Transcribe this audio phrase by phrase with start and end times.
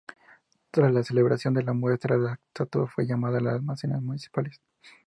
[0.71, 4.59] Tras la celebración de la muestra, la estatua fue llevada a los almacenes municipales.